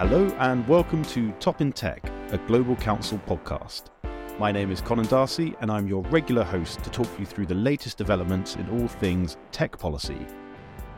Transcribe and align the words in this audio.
Hello 0.00 0.34
and 0.38 0.66
welcome 0.66 1.04
to 1.04 1.30
Top 1.32 1.60
in 1.60 1.74
Tech, 1.74 2.10
a 2.30 2.38
Global 2.46 2.74
Counsel 2.74 3.18
podcast. 3.26 3.90
My 4.38 4.50
name 4.50 4.70
is 4.70 4.80
Conan 4.80 5.04
D'Arcy 5.04 5.54
and 5.60 5.70
I'm 5.70 5.86
your 5.86 6.02
regular 6.04 6.42
host 6.42 6.82
to 6.84 6.88
talk 6.88 7.06
you 7.18 7.26
through 7.26 7.44
the 7.44 7.54
latest 7.54 7.98
developments 7.98 8.56
in 8.56 8.66
all 8.70 8.88
things 8.88 9.36
tech 9.52 9.78
policy. 9.78 10.26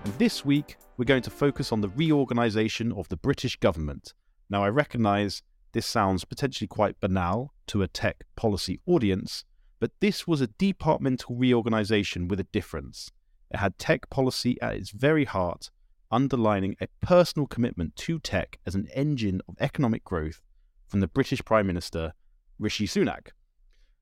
And 0.04 0.14
this 0.18 0.44
week, 0.44 0.76
we're 0.96 1.04
going 1.04 1.22
to 1.22 1.30
focus 1.30 1.72
on 1.72 1.80
the 1.80 1.88
reorganisation 1.88 2.92
of 2.92 3.08
the 3.08 3.16
British 3.16 3.56
government. 3.56 4.14
Now, 4.48 4.62
I 4.62 4.68
recognise 4.68 5.42
this 5.72 5.84
sounds 5.84 6.24
potentially 6.24 6.68
quite 6.68 7.00
banal 7.00 7.54
to 7.66 7.82
a 7.82 7.88
tech 7.88 8.22
policy 8.36 8.78
audience, 8.86 9.44
but 9.80 9.90
this 9.98 10.28
was 10.28 10.40
a 10.40 10.46
departmental 10.46 11.34
reorganisation 11.34 12.28
with 12.28 12.38
a 12.38 12.44
difference. 12.52 13.10
It 13.50 13.56
had 13.56 13.78
tech 13.78 14.10
policy 14.10 14.62
at 14.62 14.76
its 14.76 14.90
very 14.90 15.24
heart 15.24 15.72
underlining 16.12 16.76
a 16.80 16.86
personal 17.00 17.46
commitment 17.46 17.96
to 17.96 18.18
tech 18.18 18.58
as 18.66 18.74
an 18.74 18.86
engine 18.94 19.40
of 19.48 19.56
economic 19.58 20.04
growth 20.04 20.40
from 20.86 21.00
the 21.00 21.08
British 21.08 21.42
Prime 21.44 21.66
Minister, 21.66 22.12
Rishi 22.58 22.86
Sunak. 22.86 23.28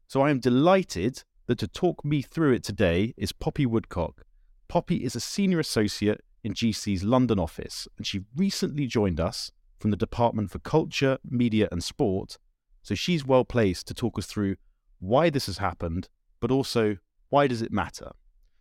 So 0.08 0.20
I 0.20 0.30
am 0.30 0.40
delighted 0.40 1.22
that 1.46 1.58
to 1.58 1.68
talk 1.68 2.04
me 2.04 2.20
through 2.20 2.52
it 2.52 2.64
today 2.64 3.14
is 3.16 3.32
Poppy 3.32 3.64
Woodcock. 3.64 4.22
Poppy 4.68 5.04
is 5.04 5.16
a 5.16 5.20
senior 5.20 5.60
associate 5.60 6.20
in 6.42 6.52
GC's 6.52 7.04
London 7.04 7.38
office, 7.38 7.86
and 7.96 8.06
she 8.06 8.24
recently 8.36 8.86
joined 8.86 9.20
us 9.20 9.52
from 9.78 9.90
the 9.90 9.96
Department 9.96 10.50
for 10.50 10.58
Culture, 10.58 11.18
Media 11.24 11.68
and 11.72 11.82
Sport. 11.82 12.38
So 12.82 12.94
she's 12.94 13.24
well 13.24 13.44
placed 13.44 13.86
to 13.88 13.94
talk 13.94 14.18
us 14.18 14.26
through 14.26 14.56
why 14.98 15.30
this 15.30 15.46
has 15.46 15.58
happened, 15.58 16.08
but 16.40 16.50
also 16.50 16.96
why 17.28 17.46
does 17.46 17.62
it 17.62 17.72
matter. 17.72 18.10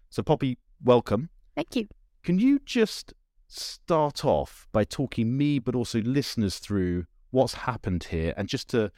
So 0.10 0.24
Poppy, 0.24 0.58
welcome. 0.84 1.30
Thank 1.56 1.76
you. 1.76 1.88
Can 2.24 2.40
you 2.40 2.60
just 2.66 3.14
start 3.50 4.24
off 4.24 4.68
by 4.72 4.84
talking 4.84 5.36
me, 5.36 5.60
but 5.60 5.76
also 5.76 6.00
listeners 6.02 6.60
through 6.60 7.06
what's 7.32 7.54
happened 7.54 8.06
here, 8.06 8.34
and 8.38 8.48
just 8.48 8.70
to 8.70 8.92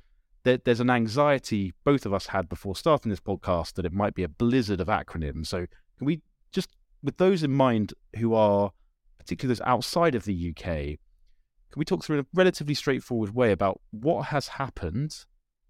there, 0.44 0.58
there's 0.58 0.80
an 0.80 0.90
anxiety 0.90 1.74
both 1.84 2.06
of 2.06 2.14
us 2.14 2.28
had 2.28 2.50
before 2.50 2.76
starting 2.76 3.10
this 3.10 3.20
podcast 3.20 3.74
that 3.74 3.86
it 3.86 3.94
might 3.94 4.16
be 4.16 4.24
a 4.24 4.30
blizzard 4.30 4.82
of 4.82 4.88
acronyms. 4.88 5.48
So 5.48 5.68
can 5.98 6.06
we 6.06 6.22
just, 6.52 6.70
with 7.04 7.18
those 7.18 7.44
in 7.44 7.52
mind 7.52 7.94
who 8.18 8.34
are 8.34 8.72
particularly 9.20 9.56
those 9.56 9.68
outside 9.68 10.16
of 10.16 10.26
the 10.26 10.50
UK, 10.50 10.64
can 10.64 11.80
we 11.80 11.86
talk 11.86 12.04
through 12.04 12.20
in 12.20 12.26
a 12.26 12.28
relatively 12.34 12.74
straightforward 12.74 13.34
way 13.34 13.52
about 13.52 13.80
what 13.92 14.28
has 14.28 14.50
happened? 14.50 15.26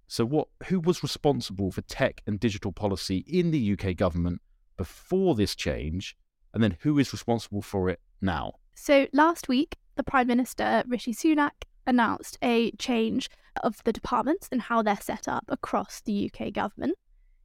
So, 0.08 0.26
what 0.26 0.48
who 0.66 0.80
was 0.80 1.04
responsible 1.04 1.72
for 1.72 1.82
tech 1.82 2.22
and 2.26 2.40
digital 2.40 2.72
policy 2.72 3.24
in 3.28 3.52
the 3.52 3.74
UK 3.74 3.96
government 3.96 4.42
before 4.78 5.36
this 5.36 5.56
change, 5.56 6.18
and 6.54 6.64
then 6.64 6.78
who 6.82 6.98
is 6.98 7.14
responsible 7.14 7.62
for 7.62 7.88
it 7.90 8.00
now? 8.20 8.56
So 8.82 9.06
last 9.14 9.48
week, 9.48 9.78
the 9.96 10.02
Prime 10.02 10.26
Minister, 10.26 10.82
Rishi 10.88 11.14
Sunak, 11.14 11.52
announced 11.86 12.40
a 12.42 12.72
change 12.80 13.30
of 13.62 13.76
the 13.84 13.94
departments 13.94 14.50
and 14.52 14.60
how 14.60 14.82
they're 14.82 14.98
set 15.00 15.28
up 15.28 15.46
across 15.50 16.02
the 16.02 16.32
UK 16.34 16.52
government. 16.52 16.96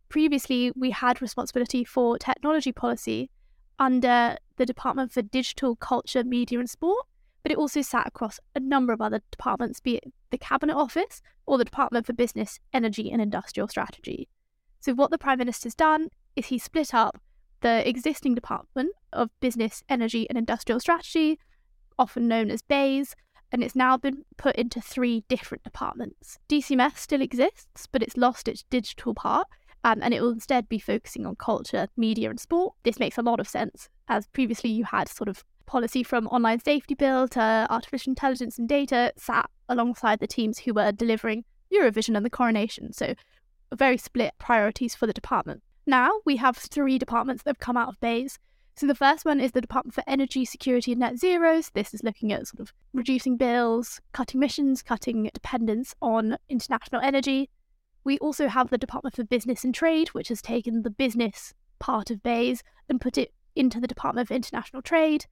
Previously, 0.09 0.73
we 0.75 0.93
had 0.93 1.21
responsibility 1.21 1.85
for 1.85 2.17
technology 2.17 2.73
policy 2.73 3.29
under 3.79 4.39
the 4.57 4.65
Department 4.65 5.13
for 5.13 5.21
Digital, 5.21 5.77
Culture, 5.77 6.25
Media 6.25 6.59
and 6.59 6.71
Sport, 6.71 7.05
but 7.43 7.53
it 7.53 7.59
also 7.59 7.83
sat 7.83 8.07
across 8.07 8.41
a 8.55 8.61
number 8.61 8.95
of 8.95 9.03
other 9.03 9.21
departments, 9.31 9.79
be 9.79 9.97
it 9.97 10.05
the 10.31 10.39
Cabinet 10.39 10.75
Office 10.75 11.21
or 11.45 11.59
the 11.59 11.67
Department 11.67 12.07
for 12.07 12.15
Business, 12.15 12.59
Energy 12.73 13.13
and 13.13 13.21
Industrial 13.21 13.69
Strategy. 13.69 14.27
So, 14.81 14.95
what 14.95 15.11
the 15.11 15.19
Prime 15.19 15.39
Minister's 15.39 15.75
done 15.75 16.09
is 16.35 16.47
he 16.47 16.59
split 16.59 16.95
up 16.95 17.21
the 17.67 17.89
existing 17.89 18.37
Department 18.37 18.93
of 19.13 19.29
Business, 19.41 19.83
Energy 19.89 20.29
and 20.31 20.39
Industrial 20.39 20.79
Strategy, 20.79 21.41
often 21.99 22.29
known 22.29 22.49
as 22.49 22.63
BEIS, 22.63 23.17
and 23.51 23.65
it's 23.65 23.75
now 23.75 23.97
been 23.97 24.25
put 24.37 24.55
into 24.55 24.81
three 24.81 25.25
different 25.29 25.65
departments. 25.65 26.39
DCMS 26.49 26.97
still 26.99 27.21
exists, 27.21 27.89
but 27.91 28.05
it's 28.05 28.17
lost 28.17 28.47
its 28.47 28.63
digital 28.71 29.15
part, 29.15 29.49
um, 29.83 29.99
and 30.01 30.15
it 30.15 30.21
will 30.21 30.31
instead 30.31 30.69
be 30.69 30.79
focusing 30.79 31.27
on 31.27 31.35
culture, 31.35 31.89
media, 31.97 32.31
and 32.31 32.39
sport. 32.39 32.75
This 32.85 33.01
makes 33.01 33.19
a 33.19 33.23
lot 33.23 33.41
of 33.41 33.49
sense, 33.49 33.89
as 34.07 34.29
previously 34.29 34.71
you 34.71 34.85
had 34.85 35.09
sort 35.09 35.29
of 35.29 35.43
policy 35.67 36.05
from 36.05 36.29
online 36.29 36.61
safety 36.61 36.95
bill 36.95 37.27
to 37.27 37.67
artificial 37.69 38.13
intelligence 38.13 38.61
and 38.61 38.69
data 38.69 39.13
sat 39.17 39.51
alongside 39.69 40.21
the 40.21 40.29
teams 40.29 40.61
who 40.61 40.73
were 40.73 40.93
delivering 40.93 41.45
Eurovision 41.75 42.17
and 42.17 42.25
the 42.25 42.31
coronation. 42.31 42.93
So, 42.93 43.15
very 43.75 43.97
split 43.97 44.35
priorities 44.39 44.95
for 44.95 45.09
the 45.09 45.13
department. 45.13 45.65
Now 45.87 46.21
we 46.25 46.37
have 46.37 46.57
three 46.57 46.99
departments 46.99 47.45
that 47.45 47.51
have 47.51 47.59
come 47.61 47.77
out 47.77 47.89
of 47.89 48.01
BEIS. 48.01 48.39
So 48.75 48.87
the 48.87 48.95
first 48.95 49.25
one 49.25 49.41
is 49.41 49.53
the 49.53 49.61
Department 49.61 49.95
for 49.95 50.03
Energy 50.07 50.45
Security 50.45 50.93
and 50.93 51.01
Net 51.01 51.19
Zeros. 51.19 51.71
This 51.71 51.95
is 51.95 52.03
looking 52.03 52.33
at 52.33 52.49
sort 52.49 52.61
of 52.61 52.73
reducing 52.93 53.37
bills, 53.37 54.01
cutting 54.13 54.39
emissions, 54.39 54.83
cutting 54.83 55.31
dependence 55.33 55.95
on 56.03 56.37
international 56.49 57.01
energy. 57.01 57.49
We 58.05 58.19
also 58.19 58.49
have 58.49 58.71
the 58.71 58.79
Department 58.79 59.15
for 59.15 59.25
Business 59.25 59.65
and 59.65 59.75
Trade, 59.75 60.09
which 60.09 60.29
has 60.29 60.43
taken 60.43 60.83
the 60.83 60.91
business 60.91 61.55
part 61.79 62.11
of 62.11 62.23
BEIS 62.23 62.63
and 62.89 63.01
put 63.01 63.17
it 63.17 63.33
into 63.55 63.81
the 63.81 63.87
Department 63.87 64.29
of 64.29 64.35
International 64.35 64.83
Trade. 64.83 65.27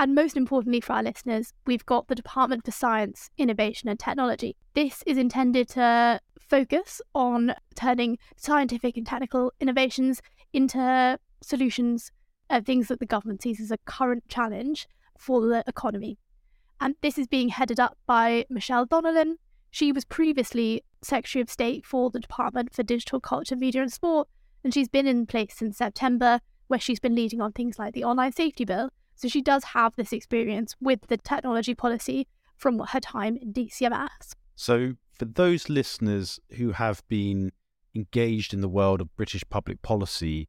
And 0.00 0.14
most 0.14 0.36
importantly 0.36 0.80
for 0.80 0.92
our 0.92 1.02
listeners, 1.02 1.52
we've 1.66 1.84
got 1.84 2.06
the 2.06 2.14
Department 2.14 2.64
for 2.64 2.70
Science, 2.70 3.30
Innovation 3.36 3.88
and 3.88 3.98
Technology. 3.98 4.56
This 4.74 5.02
is 5.06 5.18
intended 5.18 5.68
to 5.70 6.20
focus 6.38 7.02
on 7.16 7.54
turning 7.74 8.16
scientific 8.36 8.96
and 8.96 9.04
technical 9.04 9.52
innovations 9.60 10.22
into 10.52 11.18
solutions, 11.42 12.12
uh, 12.48 12.60
things 12.60 12.86
that 12.88 13.00
the 13.00 13.06
government 13.06 13.42
sees 13.42 13.60
as 13.60 13.72
a 13.72 13.78
current 13.86 14.22
challenge 14.28 14.86
for 15.18 15.40
the 15.40 15.64
economy. 15.66 16.16
And 16.80 16.94
this 17.02 17.18
is 17.18 17.26
being 17.26 17.48
headed 17.48 17.80
up 17.80 17.98
by 18.06 18.46
Michelle 18.48 18.86
Donelan. 18.86 19.34
She 19.72 19.90
was 19.90 20.04
previously 20.04 20.84
Secretary 21.02 21.42
of 21.42 21.50
State 21.50 21.84
for 21.84 22.08
the 22.08 22.20
Department 22.20 22.72
for 22.72 22.84
Digital 22.84 23.20
Culture, 23.20 23.56
Media 23.56 23.82
and 23.82 23.92
Sport, 23.92 24.28
and 24.62 24.72
she's 24.72 24.88
been 24.88 25.08
in 25.08 25.26
place 25.26 25.56
since 25.56 25.76
September, 25.76 26.40
where 26.68 26.78
she's 26.78 27.00
been 27.00 27.16
leading 27.16 27.40
on 27.40 27.50
things 27.50 27.80
like 27.80 27.94
the 27.94 28.04
Online 28.04 28.32
Safety 28.32 28.64
Bill 28.64 28.90
so 29.18 29.26
she 29.26 29.42
does 29.42 29.64
have 29.64 29.94
this 29.96 30.12
experience 30.12 30.76
with 30.80 31.00
the 31.08 31.16
technology 31.16 31.74
policy 31.74 32.28
from 32.56 32.78
her 32.78 33.00
time 33.00 33.36
in 33.36 33.52
DCMS. 33.52 34.34
So, 34.54 34.94
for 35.18 35.24
those 35.24 35.68
listeners 35.68 36.38
who 36.52 36.70
have 36.72 37.02
been 37.08 37.50
engaged 37.94 38.54
in 38.54 38.60
the 38.60 38.68
world 38.68 39.00
of 39.00 39.14
British 39.16 39.42
public 39.50 39.82
policy, 39.82 40.48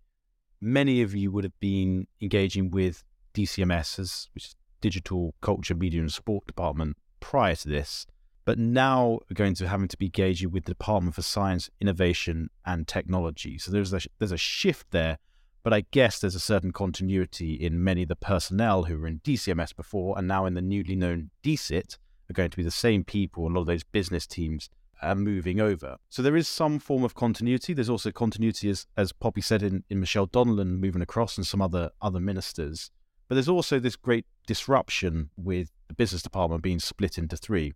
many 0.61 1.01
of 1.01 1.15
you 1.15 1.31
would 1.31 1.43
have 1.43 1.59
been 1.59 2.05
engaging 2.21 2.69
with 2.69 3.03
DCMS, 3.33 4.27
which 4.35 4.45
is 4.45 4.55
Digital 4.81 5.33
Culture, 5.41 5.73
Media 5.73 6.01
and 6.01 6.13
Sport 6.13 6.45
Department, 6.45 6.95
prior 7.19 7.55
to 7.55 7.67
this. 7.67 8.05
But 8.45 8.59
now 8.59 9.19
we're 9.29 9.35
going 9.35 9.55
to 9.55 9.67
having 9.67 9.87
to 9.87 9.97
be 9.97 10.07
engaging 10.07 10.51
with 10.51 10.65
the 10.65 10.71
Department 10.71 11.15
for 11.15 11.23
Science, 11.23 11.71
Innovation 11.81 12.49
and 12.65 12.87
Technology. 12.87 13.57
So 13.57 13.71
there's 13.71 13.93
a, 13.93 14.01
there's 14.19 14.31
a 14.31 14.37
shift 14.37 14.91
there 14.91 15.17
but 15.63 15.73
I 15.73 15.85
guess 15.91 16.19
there's 16.19 16.35
a 16.35 16.39
certain 16.39 16.71
continuity 16.71 17.53
in 17.53 17.83
many 17.83 18.03
of 18.03 18.09
the 18.09 18.15
personnel 18.15 18.83
who 18.83 18.97
were 18.97 19.07
in 19.07 19.19
DCMS 19.19 19.75
before 19.75 20.17
and 20.17 20.27
now 20.27 20.45
in 20.45 20.53
the 20.53 20.61
newly 20.61 20.95
known 20.95 21.31
DSIT 21.43 21.97
are 22.29 22.33
going 22.33 22.49
to 22.49 22.57
be 22.57 22.63
the 22.63 22.71
same 22.71 23.03
people. 23.03 23.47
A 23.47 23.49
lot 23.49 23.61
of 23.61 23.67
those 23.67 23.83
business 23.83 24.25
teams 24.25 24.69
are 25.01 25.15
moving 25.15 25.59
over. 25.59 25.97
So 26.09 26.21
there 26.21 26.35
is 26.35 26.47
some 26.47 26.79
form 26.79 27.03
of 27.03 27.15
continuity. 27.15 27.73
There's 27.73 27.89
also 27.89 28.11
continuity, 28.11 28.69
as, 28.69 28.85
as 28.97 29.11
Poppy 29.11 29.41
said, 29.41 29.63
in, 29.63 29.83
in 29.89 29.99
Michelle 29.99 30.27
Donelan 30.27 30.79
moving 30.79 31.01
across 31.01 31.37
and 31.37 31.47
some 31.47 31.61
other, 31.61 31.91
other 32.01 32.19
ministers. 32.19 32.91
But 33.27 33.35
there's 33.35 33.49
also 33.49 33.79
this 33.79 33.95
great 33.95 34.25
disruption 34.47 35.29
with 35.37 35.71
the 35.87 35.93
business 35.93 36.21
department 36.21 36.63
being 36.63 36.79
split 36.79 37.17
into 37.17 37.37
three. 37.37 37.73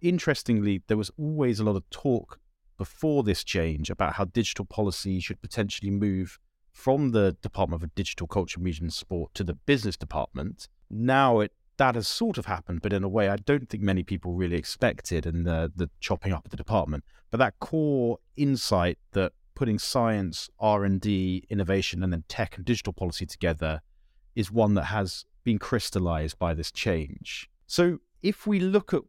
Interestingly, 0.00 0.82
there 0.86 0.96
was 0.96 1.10
always 1.18 1.60
a 1.60 1.64
lot 1.64 1.76
of 1.76 1.88
talk 1.90 2.38
before 2.78 3.22
this 3.22 3.44
change 3.44 3.90
about 3.90 4.14
how 4.14 4.24
digital 4.24 4.64
policy 4.64 5.20
should 5.20 5.40
potentially 5.42 5.90
move 5.90 6.38
from 6.72 7.10
the 7.10 7.36
Department 7.42 7.82
of 7.82 7.94
Digital 7.94 8.26
Culture, 8.26 8.60
Media 8.60 8.82
and 8.82 8.92
Sport 8.92 9.34
to 9.34 9.44
the 9.44 9.54
business 9.54 9.96
department. 9.96 10.68
Now 10.90 11.40
it 11.40 11.52
that 11.78 11.94
has 11.94 12.06
sort 12.06 12.38
of 12.38 12.46
happened, 12.46 12.82
but 12.82 12.92
in 12.92 13.02
a 13.02 13.08
way 13.08 13.28
I 13.28 13.36
don't 13.36 13.68
think 13.68 13.82
many 13.82 14.02
people 14.02 14.32
really 14.32 14.56
expected 14.56 15.26
and 15.26 15.46
the 15.46 15.72
the 15.74 15.90
chopping 16.00 16.32
up 16.32 16.44
of 16.44 16.50
the 16.50 16.56
department. 16.56 17.04
But 17.30 17.38
that 17.38 17.58
core 17.60 18.18
insight 18.36 18.98
that 19.12 19.32
putting 19.54 19.78
science, 19.78 20.48
R 20.58 20.84
and 20.84 21.00
D, 21.00 21.44
innovation, 21.48 22.02
and 22.02 22.12
then 22.12 22.24
tech 22.28 22.56
and 22.56 22.64
digital 22.64 22.92
policy 22.92 23.26
together 23.26 23.80
is 24.34 24.50
one 24.50 24.74
that 24.74 24.84
has 24.84 25.24
been 25.44 25.58
crystallized 25.58 26.38
by 26.38 26.54
this 26.54 26.70
change. 26.70 27.50
So 27.66 27.98
if 28.22 28.46
we 28.46 28.60
look 28.60 28.94
at 28.94 29.02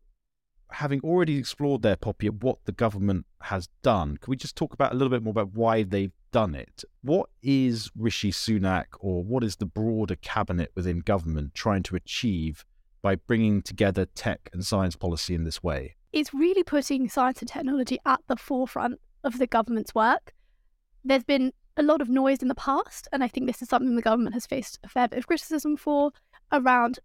having 0.72 1.00
already 1.02 1.38
explored 1.38 1.82
their 1.82 1.96
Poppy 1.96 2.30
what 2.30 2.66
the 2.66 2.72
government 2.72 3.26
has 3.42 3.70
done, 3.84 4.18
can 4.18 4.32
we 4.32 4.36
just 4.36 4.56
talk 4.56 4.74
about 4.74 4.92
a 4.92 4.96
little 4.96 5.12
bit 5.12 5.24
more 5.24 5.32
about 5.32 5.54
why 5.54 5.84
they've 5.84 6.12
done 6.34 6.56
it? 6.56 6.84
What 7.02 7.30
is 7.42 7.90
Rishi 7.96 8.32
Sunak 8.32 8.88
or 9.00 9.24
what 9.24 9.44
is 9.44 9.56
the 9.56 9.66
broader 9.66 10.18
cabinet 10.18 10.72
within 10.76 11.00
government 11.00 11.54
trying 11.54 11.84
to 11.84 11.96
achieve 11.96 12.66
by 13.02 13.16
bringing 13.16 13.62
together 13.62 14.06
tech 14.06 14.50
and 14.52 14.66
science 14.66 14.98
policy 14.98 15.36
in 15.36 15.46
this 15.46 15.64
way? 15.64 15.96
It's 16.12 16.34
really 16.34 16.64
putting 16.64 17.08
science 17.08 17.40
and 17.40 17.48
technology 17.48 18.00
at 18.06 18.20
the 18.28 18.36
forefront 18.36 19.00
of 19.24 19.38
the 19.38 19.48
government's 19.48 19.96
work. 19.96 20.34
There's 21.06 21.24
been 21.24 21.54
a 21.78 21.84
lot 21.84 22.02
of 22.02 22.10
noise 22.10 22.42
in 22.42 22.48
the 22.48 22.56
past, 22.56 23.08
and 23.14 23.24
I 23.24 23.28
think 23.28 23.46
this 23.46 23.62
is 23.62 23.70
something 23.70 23.96
the 23.96 24.02
government 24.02 24.34
has 24.34 24.46
faced 24.46 24.80
a 24.84 24.90
fair 24.90 25.08
bit 25.08 25.20
of 25.20 25.28
criticism 25.28 25.78
for 25.78 26.12
around 26.52 27.00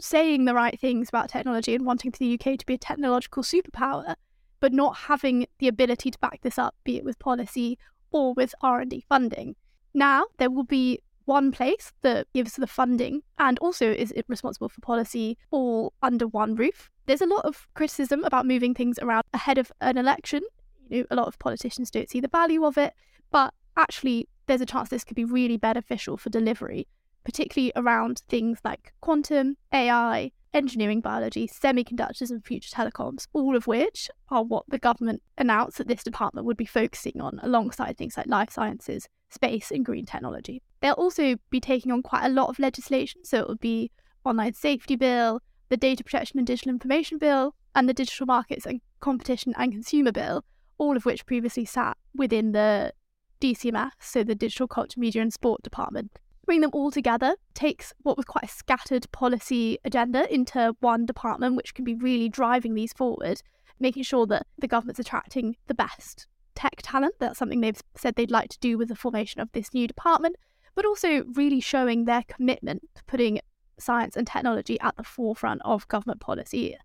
saying 0.00 0.44
the 0.44 0.54
right 0.54 0.78
things 0.78 1.08
about 1.08 1.28
technology 1.28 1.74
and 1.74 1.86
wanting 1.86 2.12
the 2.18 2.34
UK 2.34 2.58
to 2.58 2.66
be 2.66 2.74
a 2.74 2.78
technological 2.78 3.42
superpower, 3.42 4.16
but 4.58 4.72
not 4.72 4.96
having 4.96 5.46
the 5.60 5.68
ability 5.68 6.10
to 6.10 6.18
back 6.18 6.40
this 6.42 6.58
up, 6.58 6.74
be 6.84 6.96
it 6.96 7.04
with 7.04 7.18
policy 7.18 7.78
or 8.16 8.32
with 8.32 8.54
R&D 8.62 9.04
funding. 9.08 9.54
Now 9.92 10.24
there 10.38 10.50
will 10.50 10.64
be 10.64 11.00
one 11.26 11.52
place 11.52 11.92
that 12.02 12.26
gives 12.32 12.54
the 12.54 12.66
funding 12.66 13.20
and 13.38 13.58
also 13.58 13.90
is 13.92 14.12
responsible 14.28 14.68
for 14.68 14.80
policy 14.80 15.36
all 15.50 15.92
under 16.02 16.26
one 16.26 16.54
roof. 16.54 16.88
There's 17.06 17.20
a 17.20 17.26
lot 17.26 17.44
of 17.44 17.68
criticism 17.74 18.24
about 18.24 18.46
moving 18.46 18.74
things 18.74 18.98
around 19.00 19.24
ahead 19.34 19.58
of 19.58 19.70
an 19.80 19.98
election. 19.98 20.42
You 20.88 21.00
know, 21.00 21.06
a 21.10 21.16
lot 21.16 21.28
of 21.28 21.38
politicians 21.38 21.90
don't 21.90 22.08
see 22.08 22.20
the 22.20 22.28
value 22.28 22.64
of 22.64 22.78
it, 22.78 22.94
but 23.30 23.52
actually 23.76 24.28
there's 24.46 24.60
a 24.60 24.66
chance 24.66 24.88
this 24.88 25.04
could 25.04 25.16
be 25.16 25.24
really 25.24 25.56
beneficial 25.56 26.16
for 26.16 26.30
delivery, 26.30 26.86
particularly 27.24 27.72
around 27.76 28.22
things 28.28 28.60
like 28.64 28.92
quantum, 29.00 29.56
AI, 29.74 30.30
engineering 30.56 31.02
biology, 31.02 31.46
semiconductors, 31.46 32.30
and 32.30 32.44
future 32.44 32.74
telecoms, 32.74 33.26
all 33.34 33.54
of 33.54 33.66
which 33.66 34.10
are 34.30 34.42
what 34.42 34.64
the 34.68 34.78
government 34.78 35.22
announced 35.36 35.76
that 35.76 35.86
this 35.86 36.02
department 36.02 36.46
would 36.46 36.56
be 36.56 36.64
focusing 36.64 37.20
on 37.20 37.38
alongside 37.42 37.96
things 37.96 38.16
like 38.16 38.26
life 38.26 38.50
sciences, 38.50 39.06
space, 39.28 39.70
and 39.70 39.84
green 39.84 40.06
technology. 40.06 40.62
They'll 40.80 40.94
also 40.94 41.36
be 41.50 41.60
taking 41.60 41.92
on 41.92 42.02
quite 42.02 42.24
a 42.24 42.30
lot 42.30 42.48
of 42.48 42.58
legislation, 42.58 43.22
so 43.22 43.38
it 43.38 43.48
would 43.48 43.60
be 43.60 43.90
online 44.24 44.54
safety 44.54 44.96
bill, 44.96 45.42
the 45.68 45.76
data 45.76 46.02
protection 46.02 46.38
and 46.38 46.46
digital 46.46 46.70
information 46.70 47.18
bill, 47.18 47.54
and 47.74 47.86
the 47.86 47.94
digital 47.94 48.24
markets 48.24 48.64
and 48.64 48.80
competition 49.00 49.52
and 49.58 49.72
consumer 49.72 50.10
bill, 50.10 50.42
all 50.78 50.96
of 50.96 51.04
which 51.04 51.26
previously 51.26 51.66
sat 51.66 51.98
within 52.14 52.52
the 52.52 52.94
DCMS, 53.42 53.90
so 54.00 54.24
the 54.24 54.34
Digital 54.34 54.66
Culture, 54.66 54.98
Media 54.98 55.20
and 55.20 55.32
Sport 55.32 55.62
Department. 55.62 56.18
Bring 56.46 56.60
them 56.60 56.70
all 56.72 56.92
together 56.92 57.34
takes 57.54 57.92
what 58.02 58.16
was 58.16 58.24
quite 58.24 58.44
a 58.44 58.48
scattered 58.48 59.10
policy 59.10 59.78
agenda 59.84 60.32
into 60.32 60.76
one 60.80 61.04
department, 61.04 61.56
which 61.56 61.74
can 61.74 61.84
be 61.84 61.94
really 61.94 62.28
driving 62.28 62.74
these 62.74 62.92
forward, 62.92 63.42
making 63.80 64.04
sure 64.04 64.26
that 64.28 64.46
the 64.56 64.68
government's 64.68 65.00
attracting 65.00 65.56
the 65.66 65.74
best 65.74 66.28
tech 66.54 66.76
talent. 66.82 67.14
That's 67.18 67.38
something 67.38 67.60
they've 67.60 67.82
said 67.96 68.14
they'd 68.14 68.30
like 68.30 68.48
to 68.50 68.58
do 68.60 68.78
with 68.78 68.88
the 68.88 68.94
formation 68.94 69.40
of 69.40 69.50
this 69.52 69.74
new 69.74 69.88
department, 69.88 70.36
but 70.76 70.86
also 70.86 71.24
really 71.34 71.60
showing 71.60 72.04
their 72.04 72.22
commitment 72.28 72.82
to 72.94 73.04
putting 73.04 73.40
science 73.78 74.16
and 74.16 74.26
technology 74.26 74.80
at 74.80 74.96
the 74.96 75.02
forefront 75.02 75.60
of 75.64 75.88
government 75.88 76.20
policy 76.20 76.76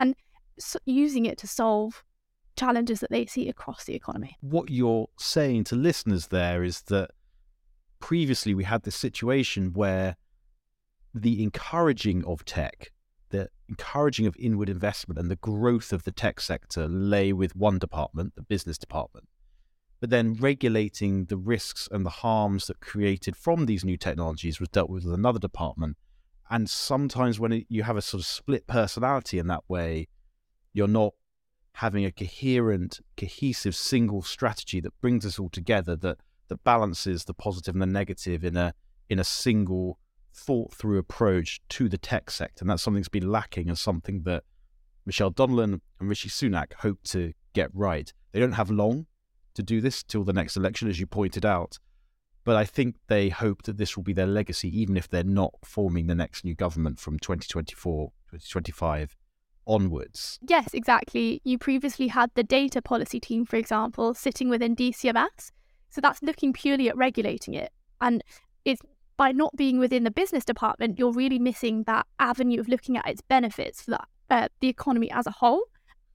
and 0.00 0.14
using 0.84 1.26
it 1.26 1.38
to 1.38 1.46
solve 1.46 2.02
challenges 2.56 3.00
that 3.00 3.10
they 3.10 3.26
see 3.26 3.48
across 3.48 3.84
the 3.84 3.94
economy. 3.94 4.36
What 4.40 4.70
you're 4.70 5.08
saying 5.18 5.64
to 5.64 5.76
listeners 5.76 6.28
there 6.28 6.64
is 6.64 6.82
that 6.82 7.10
previously 8.00 8.54
we 8.54 8.64
had 8.64 8.82
this 8.82 8.96
situation 8.96 9.72
where 9.72 10.16
the 11.14 11.42
encouraging 11.42 12.24
of 12.24 12.44
tech, 12.44 12.92
the 13.30 13.48
encouraging 13.68 14.26
of 14.26 14.36
inward 14.38 14.68
investment 14.68 15.18
and 15.18 15.30
the 15.30 15.36
growth 15.36 15.92
of 15.92 16.04
the 16.04 16.12
tech 16.12 16.40
sector 16.40 16.88
lay 16.88 17.32
with 17.32 17.54
one 17.54 17.78
department, 17.78 18.34
the 18.34 18.42
business 18.42 18.78
department. 18.78 19.28
But 20.00 20.10
then 20.10 20.34
regulating 20.34 21.26
the 21.26 21.36
risks 21.36 21.88
and 21.90 22.06
the 22.06 22.10
harms 22.10 22.66
that 22.66 22.80
created 22.80 23.36
from 23.36 23.66
these 23.66 23.84
new 23.84 23.98
technologies 23.98 24.58
was 24.58 24.70
dealt 24.70 24.88
with 24.88 25.04
with 25.04 25.14
another 25.14 25.38
department. 25.38 25.96
And 26.48 26.68
sometimes 26.68 27.38
when 27.38 27.64
you 27.68 27.82
have 27.82 27.96
a 27.96 28.02
sort 28.02 28.22
of 28.22 28.26
split 28.26 28.66
personality 28.66 29.38
in 29.38 29.46
that 29.48 29.64
way, 29.68 30.08
you're 30.72 30.88
not 30.88 31.14
having 31.74 32.04
a 32.04 32.10
coherent, 32.10 33.00
cohesive 33.16 33.76
single 33.76 34.22
strategy 34.22 34.80
that 34.80 34.98
brings 35.00 35.24
us 35.24 35.38
all 35.38 35.50
together 35.50 35.94
that 35.96 36.18
that 36.50 36.62
balances 36.62 37.24
the 37.24 37.32
positive 37.32 37.74
and 37.74 37.80
the 37.80 37.86
negative 37.86 38.44
in 38.44 38.56
a 38.56 38.74
in 39.08 39.18
a 39.18 39.24
single 39.24 39.98
thought 40.32 40.74
through 40.74 40.98
approach 40.98 41.60
to 41.70 41.88
the 41.88 41.98
tech 41.98 42.30
sector. 42.30 42.62
And 42.62 42.70
that's 42.70 42.82
something 42.82 43.00
that's 43.00 43.08
been 43.08 43.30
lacking 43.30 43.68
and 43.68 43.78
something 43.78 44.22
that 44.22 44.44
Michelle 45.06 45.32
Donelan 45.32 45.80
and 45.98 46.08
Rishi 46.08 46.28
Sunak 46.28 46.74
hope 46.74 47.02
to 47.04 47.32
get 47.52 47.70
right. 47.74 48.12
They 48.32 48.38
don't 48.38 48.52
have 48.52 48.70
long 48.70 49.06
to 49.54 49.62
do 49.62 49.80
this 49.80 50.02
till 50.02 50.22
the 50.24 50.32
next 50.32 50.56
election, 50.56 50.88
as 50.88 51.00
you 51.00 51.06
pointed 51.06 51.44
out. 51.44 51.78
But 52.44 52.56
I 52.56 52.64
think 52.64 52.96
they 53.08 53.28
hope 53.28 53.64
that 53.64 53.76
this 53.76 53.96
will 53.96 54.04
be 54.04 54.12
their 54.12 54.26
legacy, 54.26 54.68
even 54.80 54.96
if 54.96 55.08
they're 55.08 55.24
not 55.24 55.54
forming 55.64 56.06
the 56.06 56.14
next 56.14 56.44
new 56.44 56.54
government 56.54 56.98
from 57.00 57.18
2024, 57.18 58.12
2025 58.30 59.16
onwards. 59.66 60.38
Yes, 60.46 60.72
exactly. 60.72 61.40
You 61.44 61.58
previously 61.58 62.08
had 62.08 62.30
the 62.34 62.42
data 62.42 62.80
policy 62.80 63.20
team, 63.20 63.44
for 63.44 63.56
example, 63.56 64.14
sitting 64.14 64.48
within 64.48 64.74
DCMS. 64.74 65.50
So 65.90 66.00
that's 66.00 66.22
looking 66.22 66.52
purely 66.52 66.88
at 66.88 66.96
regulating 66.96 67.54
it. 67.54 67.72
And 68.00 68.22
it's 68.64 68.80
by 69.16 69.32
not 69.32 69.54
being 69.56 69.78
within 69.78 70.04
the 70.04 70.10
business 70.10 70.44
department, 70.44 70.98
you're 70.98 71.12
really 71.12 71.38
missing 71.38 71.82
that 71.84 72.06
avenue 72.18 72.60
of 72.60 72.68
looking 72.68 72.96
at 72.96 73.06
its 73.06 73.20
benefits 73.20 73.82
for 73.82 73.90
the, 73.90 74.00
uh, 74.30 74.48
the 74.60 74.68
economy 74.68 75.10
as 75.10 75.26
a 75.26 75.30
whole. 75.30 75.64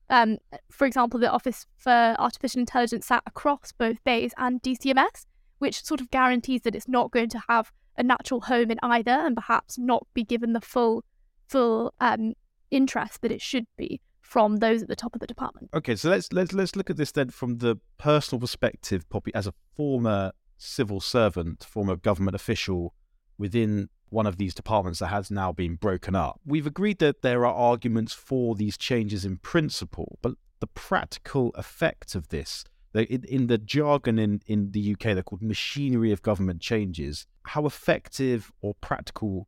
Um, 0.09 0.37
for 0.71 0.85
example, 0.85 1.19
the 1.19 1.31
Office 1.31 1.65
for 1.77 2.15
Artificial 2.17 2.59
Intelligence 2.59 3.05
sat 3.05 3.23
across 3.25 3.71
both 3.71 4.03
BEIS 4.03 4.33
and 4.37 4.61
DCMS, 4.61 5.25
which 5.59 5.83
sort 5.83 6.01
of 6.01 6.09
guarantees 6.11 6.61
that 6.61 6.75
it's 6.75 6.87
not 6.87 7.11
going 7.11 7.29
to 7.29 7.41
have 7.47 7.71
a 7.97 8.03
natural 8.03 8.41
home 8.41 8.71
in 8.71 8.79
either 8.81 9.11
and 9.11 9.35
perhaps 9.35 9.77
not 9.77 10.05
be 10.13 10.23
given 10.23 10.53
the 10.53 10.61
full 10.61 11.03
full 11.47 11.93
um, 11.99 12.33
interest 12.71 13.21
that 13.21 13.31
it 13.31 13.41
should 13.41 13.65
be 13.77 14.01
from 14.25 14.57
those 14.57 14.81
at 14.81 14.87
the 14.87 14.95
top 14.95 15.13
of 15.13 15.21
the 15.21 15.27
department. 15.27 15.69
Okay, 15.73 15.95
so 15.95 16.09
let's 16.09 16.33
let's 16.33 16.51
let's 16.51 16.75
look 16.75 16.89
at 16.89 16.97
this 16.97 17.11
then 17.11 17.29
from 17.29 17.59
the 17.59 17.77
personal 17.99 18.39
perspective, 18.39 19.07
Poppy, 19.07 19.31
as 19.35 19.45
a 19.45 19.53
former 19.75 20.31
civil 20.57 20.99
servant, 20.99 21.63
former 21.63 21.95
government 21.95 22.33
official 22.33 22.95
within 23.37 23.87
one 24.09 24.25
of 24.25 24.37
these 24.37 24.55
departments 24.55 24.99
that 24.99 25.07
has 25.07 25.29
now 25.29 25.51
been 25.51 25.75
broken 25.75 26.15
up. 26.15 26.39
We've 26.43 26.65
agreed 26.65 26.99
that 26.99 27.21
there 27.21 27.45
are 27.45 27.53
arguments 27.53 28.13
for 28.13 28.55
these 28.55 28.77
changes 28.77 29.25
in 29.25 29.37
principle, 29.37 30.17
but 30.23 30.33
the 30.59 30.67
practical 30.67 31.51
effect 31.55 32.15
of 32.15 32.29
this, 32.29 32.65
in 32.93 33.47
the 33.47 33.57
jargon 33.59 34.17
in, 34.17 34.41
in 34.47 34.71
the 34.71 34.93
UK, 34.93 35.13
they're 35.13 35.23
called 35.23 35.43
machinery 35.43 36.11
of 36.11 36.21
government 36.23 36.61
changes. 36.61 37.27
How 37.43 37.65
effective 37.65 38.51
or 38.61 38.73
practical 38.81 39.47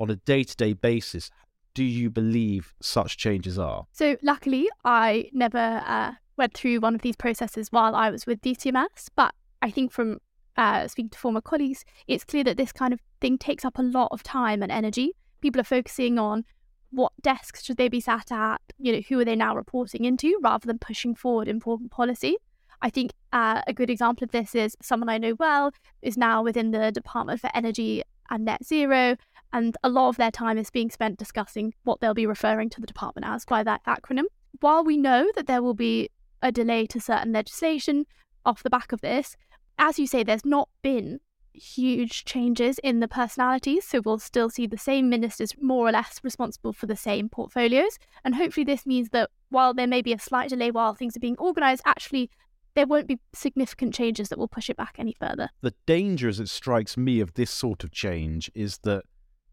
on 0.00 0.10
a 0.10 0.16
day 0.16 0.42
to 0.42 0.56
day 0.56 0.72
basis 0.72 1.30
do 1.76 1.84
you 1.84 2.08
believe 2.08 2.74
such 2.80 3.18
changes 3.18 3.58
are? 3.58 3.86
So, 3.92 4.16
luckily, 4.22 4.66
I 4.82 5.28
never 5.34 5.82
uh, 5.86 6.12
went 6.38 6.54
through 6.54 6.80
one 6.80 6.94
of 6.94 7.02
these 7.02 7.16
processes 7.16 7.70
while 7.70 7.94
I 7.94 8.08
was 8.08 8.26
with 8.26 8.40
DCMS, 8.40 9.08
but 9.14 9.34
I 9.60 9.70
think 9.70 9.92
from 9.92 10.18
uh, 10.56 10.88
speaking 10.88 11.10
to 11.10 11.18
former 11.18 11.42
colleagues, 11.42 11.84
it's 12.08 12.24
clear 12.24 12.44
that 12.44 12.56
this 12.56 12.72
kind 12.72 12.94
of 12.94 13.00
thing 13.20 13.36
takes 13.36 13.62
up 13.62 13.78
a 13.78 13.82
lot 13.82 14.08
of 14.10 14.22
time 14.22 14.62
and 14.62 14.72
energy. 14.72 15.12
People 15.42 15.60
are 15.60 15.64
focusing 15.64 16.18
on 16.18 16.44
what 16.92 17.12
desks 17.20 17.62
should 17.62 17.76
they 17.76 17.88
be 17.88 18.00
sat 18.00 18.32
at, 18.32 18.62
you 18.78 18.94
know, 18.94 19.02
who 19.06 19.20
are 19.20 19.24
they 19.26 19.36
now 19.36 19.54
reporting 19.54 20.06
into, 20.06 20.38
rather 20.42 20.66
than 20.66 20.78
pushing 20.78 21.14
forward 21.14 21.46
important 21.46 21.90
policy. 21.90 22.38
I 22.80 22.88
think 22.88 23.12
uh, 23.34 23.60
a 23.66 23.74
good 23.74 23.90
example 23.90 24.24
of 24.24 24.30
this 24.30 24.54
is 24.54 24.78
someone 24.80 25.10
I 25.10 25.18
know 25.18 25.34
well 25.34 25.72
is 26.00 26.16
now 26.16 26.42
within 26.42 26.70
the 26.70 26.90
Department 26.90 27.42
for 27.42 27.50
Energy 27.52 28.02
and 28.30 28.46
Net 28.46 28.64
Zero, 28.64 29.16
and 29.52 29.76
a 29.82 29.88
lot 29.88 30.08
of 30.08 30.16
their 30.16 30.30
time 30.30 30.58
is 30.58 30.70
being 30.70 30.90
spent 30.90 31.18
discussing 31.18 31.74
what 31.84 32.00
they'll 32.00 32.14
be 32.14 32.26
referring 32.26 32.70
to 32.70 32.80
the 32.80 32.86
department 32.86 33.26
as 33.26 33.44
by 33.44 33.62
that 33.62 33.84
acronym. 33.86 34.24
While 34.60 34.84
we 34.84 34.96
know 34.96 35.30
that 35.34 35.46
there 35.46 35.62
will 35.62 35.74
be 35.74 36.10
a 36.42 36.52
delay 36.52 36.86
to 36.86 37.00
certain 37.00 37.32
legislation 37.32 38.06
off 38.44 38.62
the 38.62 38.70
back 38.70 38.92
of 38.92 39.00
this, 39.00 39.36
as 39.78 39.98
you 39.98 40.06
say, 40.06 40.22
there's 40.22 40.44
not 40.44 40.68
been 40.82 41.20
huge 41.52 42.24
changes 42.24 42.78
in 42.82 43.00
the 43.00 43.08
personalities, 43.08 43.84
so 43.84 44.00
we'll 44.04 44.18
still 44.18 44.50
see 44.50 44.66
the 44.66 44.78
same 44.78 45.08
ministers 45.08 45.54
more 45.60 45.88
or 45.88 45.92
less 45.92 46.20
responsible 46.22 46.72
for 46.72 46.86
the 46.86 46.96
same 46.96 47.28
portfolios. 47.28 47.98
And 48.24 48.34
hopefully, 48.34 48.64
this 48.64 48.86
means 48.86 49.10
that 49.10 49.30
while 49.48 49.74
there 49.74 49.86
may 49.86 50.02
be 50.02 50.12
a 50.12 50.18
slight 50.18 50.50
delay 50.50 50.70
while 50.70 50.94
things 50.94 51.16
are 51.16 51.20
being 51.20 51.38
organised, 51.38 51.82
actually 51.86 52.30
there 52.74 52.86
won't 52.86 53.08
be 53.08 53.18
significant 53.34 53.94
changes 53.94 54.28
that 54.28 54.38
will 54.38 54.48
push 54.48 54.68
it 54.68 54.76
back 54.76 54.96
any 54.98 55.16
further. 55.18 55.48
The 55.62 55.74
danger, 55.86 56.28
as 56.28 56.38
it 56.38 56.48
strikes 56.48 56.96
me, 56.96 57.20
of 57.20 57.34
this 57.34 57.50
sort 57.50 57.82
of 57.82 57.90
change 57.90 58.50
is 58.54 58.78
that 58.78 59.04